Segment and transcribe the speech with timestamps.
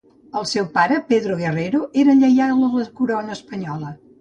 [0.39, 3.97] El seu pare, Pedro Guerrero, era lleial a la corona espanyola.